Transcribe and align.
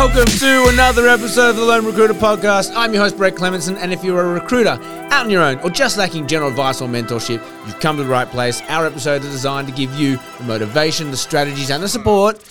Welcome 0.00 0.24
to 0.38 0.68
another 0.68 1.08
episode 1.08 1.50
of 1.50 1.56
the 1.56 1.62
Lone 1.62 1.84
Recruiter 1.84 2.14
Podcast. 2.14 2.72
I'm 2.74 2.94
your 2.94 3.02
host, 3.02 3.18
Brett 3.18 3.34
Clemenson, 3.34 3.76
and 3.76 3.92
if 3.92 4.02
you're 4.02 4.18
a 4.18 4.32
recruiter 4.32 4.78
out 4.80 5.26
on 5.26 5.28
your 5.28 5.42
own 5.42 5.58
or 5.58 5.68
just 5.68 5.98
lacking 5.98 6.26
general 6.26 6.48
advice 6.48 6.80
or 6.80 6.88
mentorship, 6.88 7.44
you've 7.66 7.78
come 7.80 7.98
to 7.98 8.04
the 8.04 8.08
right 8.08 8.26
place. 8.26 8.62
Our 8.70 8.86
episodes 8.86 9.26
are 9.26 9.30
designed 9.30 9.68
to 9.68 9.74
give 9.74 9.92
you 9.96 10.18
the 10.38 10.44
motivation, 10.44 11.10
the 11.10 11.18
strategies, 11.18 11.68
and 11.68 11.82
the 11.82 11.88
support 11.88 12.42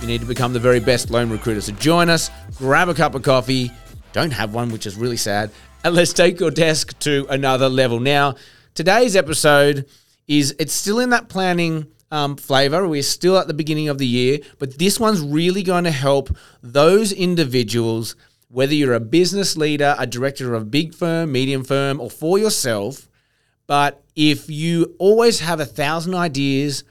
you 0.00 0.06
need 0.06 0.22
to 0.22 0.26
become 0.26 0.54
the 0.54 0.58
very 0.58 0.80
best 0.80 1.10
lone 1.10 1.28
recruiter. 1.28 1.60
So 1.60 1.72
join 1.72 2.08
us, 2.08 2.30
grab 2.56 2.88
a 2.88 2.94
cup 2.94 3.14
of 3.14 3.20
coffee, 3.20 3.70
don't 4.14 4.32
have 4.32 4.54
one, 4.54 4.70
which 4.70 4.86
is 4.86 4.96
really 4.96 5.18
sad, 5.18 5.50
and 5.84 5.94
let's 5.94 6.14
take 6.14 6.40
your 6.40 6.50
desk 6.50 6.98
to 7.00 7.26
another 7.28 7.68
level. 7.68 8.00
Now, 8.00 8.36
today's 8.74 9.14
episode 9.14 9.84
is 10.26 10.56
it's 10.58 10.72
still 10.72 11.00
in 11.00 11.10
that 11.10 11.28
planning 11.28 11.86
um, 12.10 12.36
flavor. 12.36 12.86
We're 12.86 13.02
still 13.02 13.38
at 13.38 13.46
the 13.46 13.54
beginning 13.54 13.88
of 13.88 13.98
the 13.98 14.06
year, 14.06 14.38
but 14.58 14.78
this 14.78 15.00
one's 15.00 15.20
really 15.20 15.62
going 15.62 15.84
to 15.84 15.90
help 15.90 16.36
those 16.62 17.12
individuals, 17.12 18.16
whether 18.48 18.74
you're 18.74 18.94
a 18.94 19.00
business 19.00 19.56
leader, 19.56 19.96
a 19.98 20.06
director 20.06 20.54
of 20.54 20.62
a 20.62 20.66
big 20.66 20.94
firm, 20.94 21.32
medium 21.32 21.64
firm, 21.64 22.00
or 22.00 22.10
for 22.10 22.38
yourself. 22.38 23.08
But 23.66 24.02
if 24.14 24.50
you 24.50 24.94
always 24.98 25.40
have 25.40 25.60
a 25.60 25.66
thousand 25.66 26.14
ideas, 26.14 26.84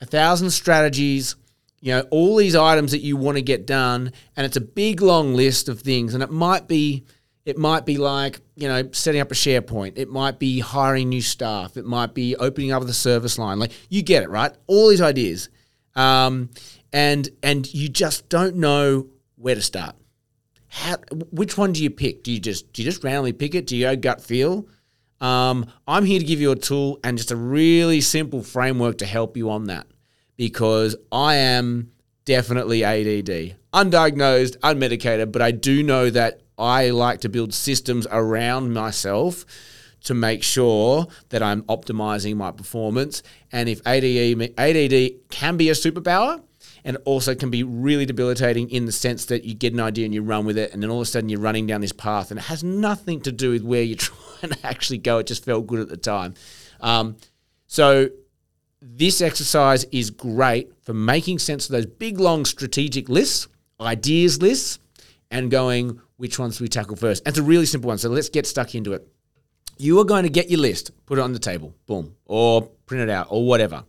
a 0.00 0.06
thousand 0.06 0.50
strategies, 0.50 1.36
you 1.80 1.92
know, 1.92 2.02
all 2.10 2.36
these 2.36 2.56
items 2.56 2.92
that 2.92 3.02
you 3.02 3.16
want 3.16 3.36
to 3.36 3.42
get 3.42 3.66
done, 3.66 4.12
and 4.36 4.44
it's 4.44 4.56
a 4.56 4.60
big 4.60 5.00
long 5.00 5.34
list 5.34 5.68
of 5.68 5.80
things, 5.80 6.14
and 6.14 6.22
it 6.22 6.30
might 6.30 6.68
be 6.68 7.04
it 7.48 7.56
might 7.56 7.86
be 7.86 7.96
like, 7.96 8.42
you 8.56 8.68
know, 8.68 8.90
setting 8.92 9.22
up 9.22 9.30
a 9.30 9.34
SharePoint. 9.34 9.94
It 9.96 10.10
might 10.10 10.38
be 10.38 10.60
hiring 10.60 11.08
new 11.08 11.22
staff. 11.22 11.78
It 11.78 11.86
might 11.86 12.12
be 12.12 12.36
opening 12.36 12.72
up 12.72 12.84
the 12.84 12.92
service 12.92 13.38
line. 13.38 13.58
Like 13.58 13.72
you 13.88 14.02
get 14.02 14.22
it, 14.22 14.28
right? 14.28 14.52
All 14.66 14.90
these 14.90 15.00
ideas. 15.00 15.48
Um, 15.96 16.50
and 16.92 17.26
and 17.42 17.72
you 17.72 17.88
just 17.88 18.28
don't 18.28 18.56
know 18.56 19.06
where 19.36 19.54
to 19.54 19.62
start. 19.62 19.96
How, 20.66 20.98
which 21.30 21.56
one 21.56 21.72
do 21.72 21.82
you 21.82 21.88
pick? 21.88 22.22
Do 22.22 22.30
you 22.30 22.38
just 22.38 22.70
do 22.74 22.82
you 22.82 22.90
just 22.90 23.02
randomly 23.02 23.32
pick 23.32 23.54
it? 23.54 23.66
Do 23.66 23.78
you 23.78 23.86
go 23.86 23.96
gut 23.96 24.20
feel? 24.20 24.68
Um, 25.18 25.72
I'm 25.86 26.04
here 26.04 26.18
to 26.18 26.26
give 26.26 26.42
you 26.42 26.52
a 26.52 26.56
tool 26.56 27.00
and 27.02 27.16
just 27.16 27.30
a 27.30 27.36
really 27.36 28.02
simple 28.02 28.42
framework 28.42 28.98
to 28.98 29.06
help 29.06 29.38
you 29.38 29.48
on 29.48 29.64
that 29.64 29.86
because 30.36 30.96
I 31.10 31.36
am 31.36 31.92
definitely 32.26 32.84
ADD, 32.84 33.56
undiagnosed, 33.72 34.58
unmedicated, 34.58 35.32
but 35.32 35.40
I 35.40 35.50
do 35.50 35.82
know 35.82 36.10
that 36.10 36.42
I 36.58 36.90
like 36.90 37.20
to 37.20 37.28
build 37.28 37.54
systems 37.54 38.06
around 38.10 38.72
myself 38.72 39.44
to 40.04 40.14
make 40.14 40.42
sure 40.42 41.06
that 41.30 41.42
I'm 41.42 41.62
optimizing 41.62 42.36
my 42.36 42.50
performance. 42.50 43.22
And 43.52 43.68
if 43.68 43.80
ADD, 43.86 44.54
ADD 44.58 45.28
can 45.30 45.56
be 45.56 45.70
a 45.70 45.74
superpower, 45.74 46.42
and 46.84 46.96
also 47.04 47.34
can 47.34 47.50
be 47.50 47.62
really 47.62 48.06
debilitating 48.06 48.70
in 48.70 48.86
the 48.86 48.92
sense 48.92 49.26
that 49.26 49.44
you 49.44 49.54
get 49.54 49.72
an 49.72 49.80
idea 49.80 50.04
and 50.04 50.14
you 50.14 50.22
run 50.22 50.46
with 50.46 50.56
it, 50.56 50.72
and 50.72 50.82
then 50.82 50.90
all 50.90 50.98
of 50.98 51.02
a 51.02 51.06
sudden 51.06 51.28
you're 51.28 51.40
running 51.40 51.66
down 51.66 51.80
this 51.80 51.92
path, 51.92 52.30
and 52.30 52.38
it 52.38 52.44
has 52.44 52.62
nothing 52.62 53.20
to 53.20 53.32
do 53.32 53.50
with 53.50 53.62
where 53.62 53.82
you're 53.82 53.96
trying 54.40 54.52
to 54.52 54.66
actually 54.66 54.98
go. 54.98 55.18
It 55.18 55.26
just 55.26 55.44
felt 55.44 55.66
good 55.66 55.80
at 55.80 55.88
the 55.88 55.96
time. 55.96 56.34
Um, 56.80 57.16
so 57.66 58.08
this 58.80 59.20
exercise 59.20 59.84
is 59.92 60.10
great 60.10 60.72
for 60.82 60.94
making 60.94 61.40
sense 61.40 61.66
of 61.66 61.72
those 61.72 61.86
big, 61.86 62.20
long 62.20 62.44
strategic 62.44 63.08
lists, 63.08 63.48
ideas 63.80 64.40
lists, 64.40 64.78
and 65.30 65.50
going, 65.50 66.00
which 66.16 66.38
ones 66.38 66.58
do 66.58 66.64
we 66.64 66.68
tackle 66.68 66.96
first? 66.96 67.22
And 67.24 67.32
it's 67.32 67.38
a 67.38 67.42
really 67.42 67.66
simple 67.66 67.88
one. 67.88 67.98
So 67.98 68.08
let's 68.08 68.28
get 68.28 68.46
stuck 68.46 68.74
into 68.74 68.92
it. 68.92 69.06
You 69.76 70.00
are 70.00 70.04
going 70.04 70.24
to 70.24 70.30
get 70.30 70.50
your 70.50 70.60
list, 70.60 70.90
put 71.06 71.18
it 71.18 71.22
on 71.22 71.32
the 71.32 71.38
table, 71.38 71.74
boom, 71.86 72.16
or 72.24 72.62
print 72.86 73.08
it 73.08 73.10
out, 73.10 73.28
or 73.30 73.46
whatever. 73.46 73.84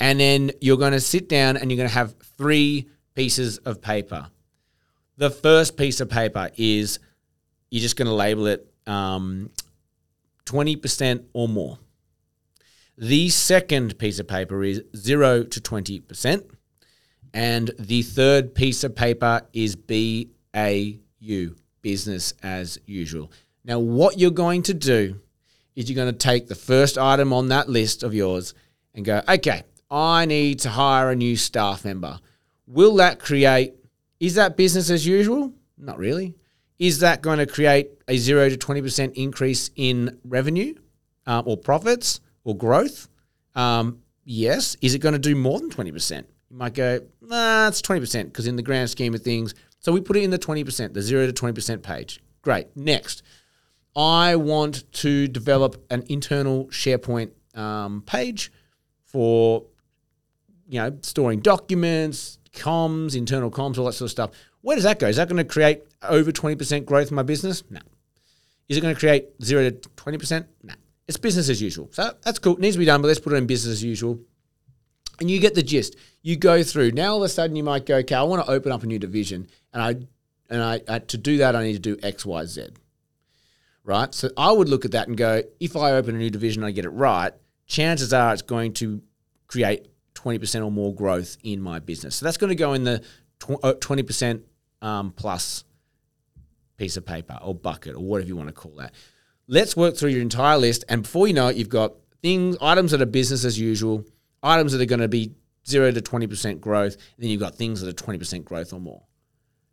And 0.00 0.18
then 0.20 0.52
you're 0.60 0.78
going 0.78 0.92
to 0.92 1.00
sit 1.00 1.28
down 1.28 1.56
and 1.56 1.70
you're 1.70 1.76
going 1.76 1.88
to 1.88 1.94
have 1.94 2.14
three 2.38 2.88
pieces 3.14 3.58
of 3.58 3.82
paper. 3.82 4.28
The 5.16 5.30
first 5.30 5.76
piece 5.76 6.00
of 6.00 6.08
paper 6.08 6.50
is 6.56 6.98
you're 7.70 7.82
just 7.82 7.96
going 7.96 8.06
to 8.06 8.14
label 8.14 8.46
it 8.46 8.72
um, 8.86 9.50
20% 10.46 11.24
or 11.34 11.48
more. 11.48 11.78
The 12.96 13.28
second 13.28 13.98
piece 13.98 14.18
of 14.18 14.26
paper 14.26 14.64
is 14.64 14.82
0 14.96 15.44
to 15.44 15.60
20%. 15.60 16.50
And 17.34 17.70
the 17.78 18.02
third 18.02 18.54
piece 18.54 18.82
of 18.84 18.96
paper 18.96 19.42
is 19.52 19.76
B 19.76 20.30
AU, 20.58 21.54
business 21.82 22.34
as 22.42 22.78
usual. 22.86 23.30
Now, 23.64 23.78
what 23.78 24.18
you're 24.18 24.30
going 24.30 24.62
to 24.64 24.74
do 24.74 25.20
is 25.76 25.88
you're 25.88 25.94
going 25.94 26.12
to 26.12 26.18
take 26.18 26.48
the 26.48 26.54
first 26.54 26.98
item 26.98 27.32
on 27.32 27.48
that 27.48 27.68
list 27.68 28.02
of 28.02 28.12
yours 28.12 28.54
and 28.94 29.04
go, 29.04 29.22
okay, 29.28 29.62
I 29.90 30.24
need 30.26 30.60
to 30.60 30.70
hire 30.70 31.10
a 31.10 31.16
new 31.16 31.36
staff 31.36 31.84
member. 31.84 32.18
Will 32.66 32.96
that 32.96 33.20
create, 33.20 33.74
is 34.18 34.34
that 34.34 34.56
business 34.56 34.90
as 34.90 35.06
usual? 35.06 35.52
Not 35.78 35.98
really. 35.98 36.34
Is 36.78 37.00
that 37.00 37.22
going 37.22 37.38
to 37.38 37.46
create 37.46 37.90
a 38.08 38.16
0 38.16 38.50
to 38.50 38.56
20% 38.56 39.14
increase 39.14 39.70
in 39.76 40.18
revenue 40.24 40.74
um, 41.26 41.44
or 41.46 41.56
profits 41.56 42.20
or 42.44 42.56
growth? 42.56 43.08
Um, 43.54 44.00
yes. 44.24 44.76
Is 44.82 44.94
it 44.94 44.98
going 44.98 45.14
to 45.14 45.18
do 45.18 45.34
more 45.34 45.60
than 45.60 45.70
20%? 45.70 46.24
You 46.50 46.56
might 46.56 46.74
go, 46.74 47.00
nah, 47.20 47.68
it's 47.68 47.82
20% 47.82 48.24
because 48.24 48.46
in 48.46 48.56
the 48.56 48.62
grand 48.62 48.90
scheme 48.90 49.14
of 49.14 49.22
things, 49.22 49.54
so 49.80 49.92
we 49.92 50.00
put 50.00 50.16
it 50.16 50.22
in 50.22 50.30
the 50.30 50.38
20%, 50.38 50.94
the 50.94 51.02
0 51.02 51.26
to 51.26 51.32
20% 51.32 51.82
page. 51.82 52.20
Great. 52.42 52.68
Next, 52.76 53.22
I 53.96 54.36
want 54.36 54.90
to 54.94 55.28
develop 55.28 55.84
an 55.90 56.04
internal 56.08 56.66
SharePoint 56.66 57.30
um, 57.54 58.02
page 58.02 58.52
for 59.04 59.64
you 60.68 60.80
know 60.80 60.98
storing 61.02 61.40
documents, 61.40 62.38
comms, 62.52 63.16
internal 63.16 63.50
comms, 63.50 63.78
all 63.78 63.86
that 63.86 63.92
sort 63.92 64.06
of 64.06 64.10
stuff. 64.10 64.30
Where 64.60 64.76
does 64.76 64.84
that 64.84 64.98
go? 64.98 65.08
Is 65.08 65.16
that 65.16 65.28
going 65.28 65.38
to 65.38 65.44
create 65.44 65.82
over 66.02 66.30
20% 66.30 66.84
growth 66.84 67.10
in 67.10 67.14
my 67.14 67.22
business? 67.22 67.62
No. 67.70 67.80
Is 68.68 68.76
it 68.76 68.80
going 68.80 68.94
to 68.94 68.98
create 68.98 69.26
0 69.42 69.70
to 69.70 69.88
20%? 69.90 70.46
No. 70.62 70.74
It's 71.06 71.16
business 71.16 71.48
as 71.48 71.62
usual. 71.62 71.88
So 71.92 72.12
that's 72.22 72.38
cool. 72.38 72.54
It 72.54 72.60
needs 72.60 72.74
to 72.74 72.80
be 72.80 72.84
done, 72.84 73.00
but 73.00 73.08
let's 73.08 73.20
put 73.20 73.32
it 73.32 73.36
in 73.36 73.46
business 73.46 73.72
as 73.72 73.84
usual. 73.84 74.20
And 75.20 75.30
you 75.30 75.40
get 75.40 75.54
the 75.54 75.62
gist. 75.62 75.96
You 76.22 76.36
go 76.36 76.62
through. 76.62 76.92
Now 76.92 77.12
all 77.12 77.16
of 77.18 77.22
a 77.24 77.28
sudden 77.28 77.56
you 77.56 77.64
might 77.64 77.86
go, 77.86 77.96
okay, 77.96 78.14
I 78.14 78.22
want 78.22 78.44
to 78.44 78.50
open 78.50 78.70
up 78.70 78.82
a 78.82 78.86
new 78.86 78.98
division, 78.98 79.48
and 79.72 79.82
I 79.82 79.88
and 80.50 80.62
I, 80.62 80.80
I 80.88 80.98
to 81.00 81.18
do 81.18 81.38
that 81.38 81.56
I 81.56 81.64
need 81.64 81.72
to 81.74 81.78
do 81.78 81.98
X, 82.02 82.24
Y, 82.24 82.44
Z. 82.44 82.68
Right. 83.84 84.14
So 84.14 84.30
I 84.36 84.52
would 84.52 84.68
look 84.68 84.84
at 84.84 84.90
that 84.92 85.08
and 85.08 85.16
go, 85.16 85.42
if 85.60 85.74
I 85.74 85.92
open 85.92 86.14
a 86.14 86.18
new 86.18 86.30
division 86.30 86.62
and 86.62 86.68
I 86.68 86.72
get 86.72 86.84
it 86.84 86.90
right, 86.90 87.32
chances 87.66 88.12
are 88.12 88.32
it's 88.32 88.42
going 88.42 88.74
to 88.74 89.02
create 89.46 89.88
twenty 90.14 90.38
percent 90.38 90.64
or 90.64 90.70
more 90.70 90.94
growth 90.94 91.36
in 91.42 91.60
my 91.60 91.78
business. 91.78 92.16
So 92.16 92.26
that's 92.26 92.36
going 92.36 92.50
to 92.50 92.56
go 92.56 92.74
in 92.74 92.84
the 92.84 93.02
uh, 93.62 93.72
twenty 93.80 94.02
percent 94.02 94.44
um, 94.82 95.12
plus 95.12 95.64
piece 96.76 96.96
of 96.96 97.06
paper 97.06 97.38
or 97.42 97.54
bucket 97.54 97.96
or 97.96 98.00
whatever 98.00 98.28
you 98.28 98.36
want 98.36 98.48
to 98.48 98.52
call 98.52 98.72
that. 98.76 98.92
Let's 99.46 99.76
work 99.76 99.96
through 99.96 100.10
your 100.10 100.20
entire 100.20 100.58
list, 100.58 100.84
and 100.88 101.02
before 101.02 101.26
you 101.26 101.34
know 101.34 101.48
it, 101.48 101.56
you've 101.56 101.68
got 101.68 101.94
things, 102.20 102.56
items 102.60 102.90
that 102.90 103.00
are 103.00 103.06
business 103.06 103.44
as 103.44 103.58
usual 103.58 104.04
items 104.42 104.72
that 104.72 104.80
are 104.80 104.86
going 104.86 105.00
to 105.00 105.08
be 105.08 105.32
0 105.66 105.92
to 105.92 106.00
20% 106.00 106.60
growth, 106.60 106.94
and 106.94 107.02
then 107.18 107.30
you've 107.30 107.40
got 107.40 107.54
things 107.54 107.80
that 107.80 107.88
are 107.88 108.04
20% 108.04 108.44
growth 108.44 108.72
or 108.72 108.80
more. 108.80 109.02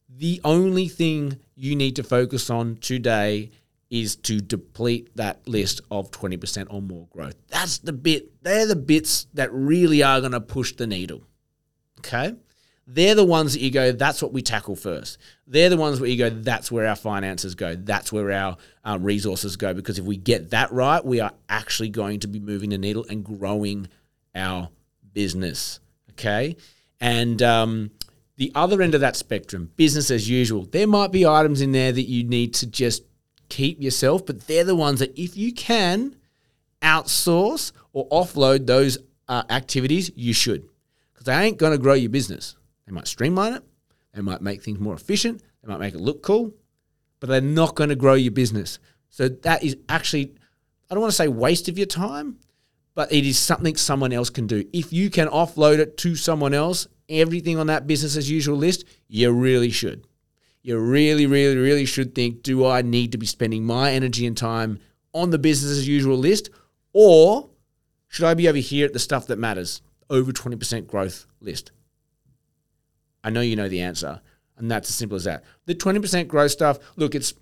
The 0.10 0.42
only 0.44 0.88
thing 0.88 1.40
you 1.56 1.76
need 1.76 1.96
to 1.96 2.04
focus 2.04 2.50
on 2.50 2.78
today 2.78 3.52
is 3.90 4.16
to 4.16 4.40
deplete 4.40 5.16
that 5.16 5.48
list 5.48 5.82
of 5.92 6.12
20% 6.12 6.68
or 6.70 6.82
more 6.82 7.08
growth. 7.12 7.36
That's 7.48 7.78
the 7.80 7.94
bit, 7.94 8.44
they're 8.44 8.68
the 8.68 8.76
bits 8.76 9.28
that 9.34 9.52
really 9.54 10.04
are 10.04 10.20
going 10.20 10.32
to 10.34 10.42
push 10.42 10.74
the 10.74 10.88
needle. 10.88 11.24
Okay? 12.00 12.36
They're 12.88 13.16
the 13.16 13.26
ones 13.26 13.54
that 13.54 13.62
you 13.62 13.72
go, 13.72 13.92
that's 13.92 14.22
what 14.22 14.32
we 14.32 14.42
tackle 14.42 14.76
first. 14.76 15.18
They're 15.48 15.70
the 15.70 15.78
ones 15.78 16.00
where 16.00 16.10
you 16.10 16.18
go, 16.18 16.30
that's 16.30 16.72
where 16.72 16.86
our 16.86 16.96
finances 16.96 17.56
go. 17.56 17.76
That's 17.76 18.12
where 18.12 18.32
our 18.32 18.58
um, 18.84 19.04
resources 19.04 19.56
go. 19.56 19.74
Because 19.74 19.98
if 19.98 20.06
we 20.06 20.18
get 20.18 20.52
that 20.52 20.72
right, 20.72 21.04
we 21.04 21.20
are 21.20 21.32
actually 21.50 21.90
going 21.90 22.20
to 22.20 22.28
be 22.28 22.40
moving 22.40 22.70
the 22.70 22.78
needle 22.78 23.06
and 23.10 23.24
growing 23.24 23.88
our 24.36 24.70
business. 25.14 25.80
Okay. 26.12 26.56
And 27.00 27.42
um, 27.42 27.92
the 28.38 28.52
other 28.56 28.82
end 28.82 28.96
of 28.96 29.02
that 29.02 29.16
spectrum, 29.16 29.72
business 29.76 30.12
as 30.12 30.30
usual, 30.30 30.66
there 30.66 30.88
might 30.88 31.12
be 31.12 31.26
items 31.26 31.62
in 31.62 31.72
there 31.72 31.92
that 31.92 32.04
you 32.04 32.24
need 32.24 32.54
to 32.56 32.68
just 32.68 33.04
keep 33.50 33.82
yourself, 33.82 34.26
but 34.26 34.48
they're 34.48 34.64
the 34.64 34.76
ones 34.76 35.00
that 35.00 35.18
if 35.18 35.38
you 35.38 35.54
can 35.54 36.16
outsource 36.82 37.72
or 37.94 38.08
offload 38.10 38.66
those 38.66 38.98
uh, 39.28 39.44
activities, 39.50 40.12
you 40.16 40.34
should. 40.34 40.68
Because 41.14 41.26
they 41.26 41.34
ain't 41.34 41.58
going 41.58 41.72
to 41.72 41.78
grow 41.78 41.94
your 41.94 42.10
business. 42.10 42.56
They 42.86 42.92
might 42.92 43.08
streamline 43.08 43.54
it, 43.54 43.64
they 44.14 44.22
might 44.22 44.42
make 44.42 44.62
things 44.62 44.80
more 44.80 44.94
efficient, 44.94 45.42
they 45.62 45.72
might 45.72 45.80
make 45.80 45.96
it 45.96 46.00
look 46.00 46.22
cool, 46.22 46.54
but 47.20 47.30
they're 47.30 47.42
not 47.42 47.76
going 47.76 47.90
to 47.90 47.96
grow 47.96 48.14
your 48.14 48.32
business. 48.32 48.80
So 49.10 49.30
that 49.30 49.64
is 49.64 49.78
actually, 49.90 50.36
I 50.90 50.94
don't 50.94 51.02
want 51.02 51.12
to 51.12 51.16
say 51.16 51.28
waste 51.28 51.68
of 51.68 51.78
your 51.78 51.88
time, 51.88 52.38
but 52.96 53.12
it 53.12 53.26
is 53.26 53.38
something 53.38 53.76
someone 53.76 54.14
else 54.14 54.30
can 54.30 54.48
do. 54.48 54.66
If 54.74 54.92
you 54.92 55.10
can 55.10 55.28
offload 55.28 55.80
it 55.80 55.98
to 55.98 56.16
someone 56.16 56.54
else, 56.54 56.88
everything 57.10 57.60
on 57.60 57.68
that 57.68 57.86
business 57.86 58.18
as 58.18 58.32
usual 58.32 58.58
list, 58.58 58.86
you 59.08 59.32
really 59.32 59.70
should. 59.70 60.08
You 60.62 60.80
really, 60.80 61.28
really, 61.28 61.58
really 61.58 61.86
should 61.86 62.16
think 62.16 62.42
do 62.42 62.66
I 62.66 62.82
need 62.82 63.12
to 63.12 63.20
be 63.20 63.28
spending 63.28 63.66
my 63.66 63.92
energy 63.92 64.26
and 64.26 64.36
time 64.36 64.80
on 65.14 65.30
the 65.30 65.38
business 65.38 65.72
as 65.72 65.88
usual 65.88 66.18
list? 66.18 66.50
Or 66.94 67.50
should 68.08 68.26
I 68.26 68.34
be 68.34 68.48
over 68.50 68.58
here 68.58 68.86
at 68.86 68.94
the 68.94 69.00
stuff 69.00 69.28
that 69.28 69.38
matters, 69.38 69.82
over 70.10 70.32
20% 70.32 70.88
growth 70.88 71.28
list? 71.40 71.72
I 73.24 73.30
know 73.30 73.42
you 73.42 73.56
know 73.56 73.70
the 73.70 73.82
answer. 73.82 74.22
And 74.58 74.72
that's 74.72 74.90
as 74.90 74.96
simple 74.96 75.18
as 75.18 75.26
that. 75.26 75.44
The 75.66 75.76
20% 75.76 76.28
growth 76.28 76.52
stuff, 76.52 76.80
look, 76.96 77.14
it's 77.14 77.34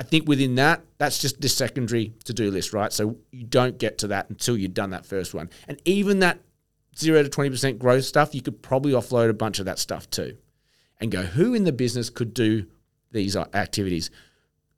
I 0.00 0.02
think 0.02 0.26
within 0.26 0.54
that, 0.54 0.82
that's 0.96 1.18
just 1.18 1.42
the 1.42 1.48
secondary 1.48 2.14
to 2.24 2.32
do 2.32 2.50
list, 2.50 2.72
right? 2.72 2.90
So 2.90 3.18
you 3.30 3.44
don't 3.44 3.78
get 3.78 3.98
to 3.98 4.08
that 4.08 4.30
until 4.30 4.56
you've 4.56 4.72
done 4.72 4.90
that 4.90 5.04
first 5.04 5.34
one. 5.34 5.50
And 5.68 5.80
even 5.84 6.20
that 6.20 6.40
zero 6.96 7.22
to 7.22 7.28
20% 7.28 7.78
growth 7.78 8.06
stuff, 8.06 8.34
you 8.34 8.40
could 8.40 8.62
probably 8.62 8.92
offload 8.92 9.28
a 9.28 9.34
bunch 9.34 9.58
of 9.58 9.66
that 9.66 9.78
stuff 9.78 10.08
too 10.08 10.38
and 11.00 11.10
go, 11.10 11.22
who 11.22 11.52
in 11.52 11.64
the 11.64 11.72
business 11.72 12.08
could 12.08 12.32
do 12.32 12.66
these 13.12 13.36
activities? 13.36 14.10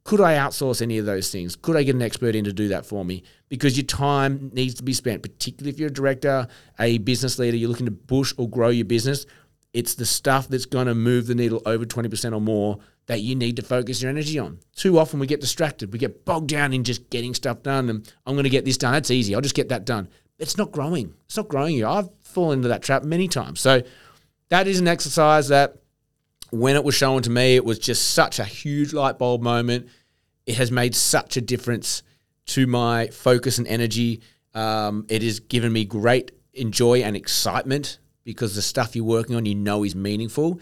Could 0.03 0.19
I 0.19 0.35
outsource 0.35 0.81
any 0.81 0.97
of 0.97 1.05
those 1.05 1.31
things? 1.31 1.55
Could 1.55 1.77
I 1.77 1.83
get 1.83 1.95
an 1.95 2.01
expert 2.01 2.35
in 2.35 2.43
to 2.43 2.51
do 2.51 2.67
that 2.67 2.85
for 2.85 3.05
me? 3.05 3.23
Because 3.47 3.77
your 3.77 3.85
time 3.85 4.51
needs 4.53 4.73
to 4.73 4.83
be 4.83 4.91
spent, 4.91 5.23
particularly 5.23 5.69
if 5.69 5.79
you're 5.79 5.87
a 5.87 5.93
director, 5.93 6.49
a 6.79 6.97
business 6.97 7.39
leader, 7.39 7.55
you're 7.55 7.69
looking 7.69 7.85
to 7.85 7.93
push 7.93 8.33
or 8.37 8.49
grow 8.49 8.67
your 8.67 8.83
business. 8.85 9.25
It's 9.73 9.95
the 9.95 10.05
stuff 10.05 10.49
that's 10.49 10.65
going 10.65 10.87
to 10.87 10.95
move 10.95 11.27
the 11.27 11.35
needle 11.35 11.61
over 11.65 11.85
20% 11.85 12.35
or 12.35 12.41
more 12.41 12.79
that 13.05 13.21
you 13.21 13.35
need 13.35 13.57
to 13.57 13.61
focus 13.61 14.01
your 14.01 14.09
energy 14.09 14.39
on. 14.39 14.59
Too 14.75 14.97
often 14.97 15.19
we 15.19 15.27
get 15.27 15.41
distracted. 15.41 15.91
We 15.91 15.99
get 15.99 16.25
bogged 16.25 16.49
down 16.49 16.73
in 16.73 16.83
just 16.83 17.09
getting 17.09 17.33
stuff 17.33 17.63
done 17.63 17.89
and 17.89 18.13
I'm 18.25 18.35
going 18.35 18.43
to 18.43 18.49
get 18.49 18.65
this 18.65 18.77
done. 18.77 18.93
That's 18.93 19.11
easy. 19.11 19.35
I'll 19.35 19.41
just 19.41 19.55
get 19.55 19.69
that 19.69 19.85
done. 19.85 20.07
It's 20.39 20.57
not 20.57 20.71
growing. 20.71 21.13
It's 21.25 21.37
not 21.37 21.49
growing 21.49 21.75
you. 21.75 21.87
I've 21.87 22.09
fallen 22.21 22.59
into 22.59 22.69
that 22.69 22.81
trap 22.81 23.03
many 23.03 23.27
times. 23.27 23.59
So 23.59 23.83
that 24.49 24.67
is 24.67 24.79
an 24.79 24.87
exercise 24.87 25.49
that 25.49 25.77
when 26.51 26.75
it 26.75 26.83
was 26.83 26.95
shown 26.95 27.21
to 27.23 27.29
me, 27.29 27.55
it 27.55 27.65
was 27.65 27.79
just 27.79 28.11
such 28.11 28.39
a 28.39 28.43
huge 28.43 28.93
light 28.93 29.17
bulb 29.17 29.41
moment. 29.41 29.89
It 30.45 30.55
has 30.55 30.71
made 30.71 30.95
such 30.95 31.35
a 31.35 31.41
difference 31.41 32.03
to 32.47 32.67
my 32.67 33.07
focus 33.07 33.57
and 33.57 33.67
energy. 33.67 34.21
Um, 34.53 35.05
it 35.09 35.23
has 35.23 35.39
given 35.39 35.73
me 35.73 35.85
great 35.85 36.31
enjoy 36.53 37.01
and 37.01 37.15
excitement 37.15 37.99
because 38.23 38.55
the 38.55 38.61
stuff 38.61 38.95
you're 38.95 39.05
working 39.05 39.35
on 39.35 39.45
you 39.45 39.55
know 39.55 39.83
is 39.83 39.95
meaningful. 39.95 40.59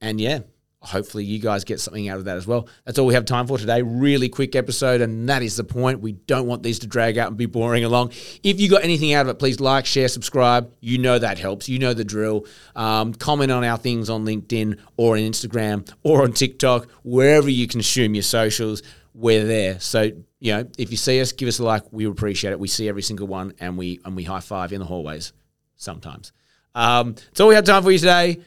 And 0.00 0.20
yeah, 0.20 0.40
hopefully 0.86 1.24
you 1.24 1.38
guys 1.38 1.64
get 1.64 1.80
something 1.80 2.08
out 2.08 2.18
of 2.18 2.24
that 2.26 2.36
as 2.36 2.46
well. 2.46 2.68
That's 2.84 2.98
all 2.98 3.06
we 3.06 3.14
have 3.14 3.24
time 3.24 3.46
for 3.46 3.58
today. 3.58 3.82
Really 3.82 4.28
quick 4.28 4.54
episode, 4.54 5.00
and 5.00 5.28
that 5.28 5.42
is 5.42 5.56
the 5.56 5.64
point. 5.64 6.00
We 6.00 6.12
don't 6.12 6.46
want 6.46 6.62
these 6.62 6.78
to 6.80 6.86
drag 6.86 7.18
out 7.18 7.28
and 7.28 7.36
be 7.36 7.46
boring 7.46 7.84
along. 7.84 8.12
If 8.42 8.60
you 8.60 8.68
got 8.68 8.84
anything 8.84 9.12
out 9.12 9.26
of 9.26 9.28
it, 9.28 9.38
please 9.38 9.60
like, 9.60 9.86
share, 9.86 10.08
subscribe. 10.08 10.72
You 10.80 10.98
know 10.98 11.18
that 11.18 11.38
helps. 11.38 11.68
You 11.68 11.78
know 11.78 11.94
the 11.94 12.04
drill. 12.04 12.46
Um, 12.74 13.12
comment 13.14 13.50
on 13.50 13.64
our 13.64 13.76
things 13.76 14.08
on 14.08 14.24
LinkedIn 14.24 14.78
or 14.96 15.16
on 15.16 15.22
Instagram 15.22 15.90
or 16.02 16.22
on 16.22 16.32
TikTok, 16.32 16.88
wherever 17.02 17.48
you 17.48 17.66
consume 17.66 18.14
your 18.14 18.22
socials. 18.22 18.82
We're 19.14 19.46
there. 19.46 19.80
So 19.80 20.12
you 20.40 20.52
know, 20.52 20.68
if 20.78 20.90
you 20.90 20.96
see 20.96 21.20
us, 21.20 21.32
give 21.32 21.48
us 21.48 21.58
a 21.58 21.64
like. 21.64 21.82
We 21.90 22.06
appreciate 22.06 22.52
it. 22.52 22.60
We 22.60 22.68
see 22.68 22.88
every 22.88 23.02
single 23.02 23.26
one, 23.26 23.54
and 23.58 23.76
we 23.76 24.00
and 24.04 24.14
we 24.14 24.24
high 24.24 24.40
five 24.40 24.72
in 24.72 24.80
the 24.80 24.86
hallways 24.86 25.32
sometimes. 25.76 26.32
Um, 26.74 27.14
that's 27.14 27.40
all 27.40 27.48
we 27.48 27.54
have 27.54 27.64
time 27.64 27.82
for 27.82 27.90
you 27.90 27.98
today. 27.98 28.40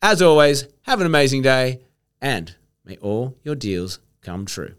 As 0.00 0.22
always, 0.22 0.66
have 0.84 1.00
an 1.00 1.06
amazing 1.06 1.42
day 1.42 1.80
and 2.20 2.56
may 2.84 2.96
all 2.98 3.36
your 3.42 3.54
deals 3.54 3.98
come 4.22 4.46
true. 4.46 4.74